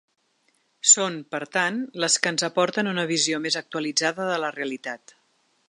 Són, 0.91 1.17
per 1.35 1.41
tant, 1.57 1.77
les 2.03 2.17
que 2.23 2.31
ens 2.35 2.47
aporten 2.49 2.91
una 2.93 3.05
visió 3.13 3.41
més 3.47 3.59
actualitzada 3.63 4.27
de 4.31 4.41
la 4.45 4.51
realitat. 4.57 5.15